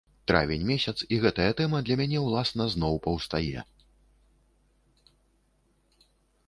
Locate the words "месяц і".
0.69-1.19